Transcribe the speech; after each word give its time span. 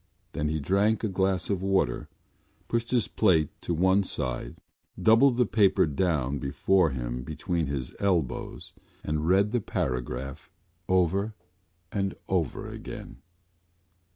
Then 0.31 0.47
he 0.49 0.59
drank 0.59 1.03
a 1.03 1.07
glass 1.07 1.47
of 1.51 1.61
water, 1.61 2.09
pushed 2.67 2.89
his 2.89 3.07
plate 3.07 3.49
to 3.61 3.71
one 3.75 4.01
side, 4.01 4.55
doubled 4.99 5.37
the 5.37 5.45
paper 5.45 5.85
down 5.85 6.39
before 6.39 6.89
him 6.89 7.21
between 7.21 7.67
his 7.67 7.93
elbows 7.99 8.73
and 9.03 9.27
read 9.27 9.51
the 9.51 9.61
paragraph 9.61 10.49
over 10.89 11.35
and 11.91 12.15
over 12.27 12.67
again. 12.67 13.17